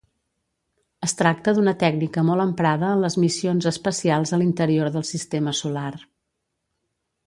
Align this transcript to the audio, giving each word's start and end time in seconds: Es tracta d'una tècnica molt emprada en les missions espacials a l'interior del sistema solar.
Es 1.07 1.13
tracta 1.19 1.53
d'una 1.57 1.73
tècnica 1.83 2.25
molt 2.31 2.45
emprada 2.47 2.91
en 2.95 3.05
les 3.05 3.19
missions 3.27 3.71
espacials 3.75 4.35
a 4.39 4.43
l'interior 4.43 4.93
del 4.99 5.09
sistema 5.15 5.59
solar. 5.65 5.91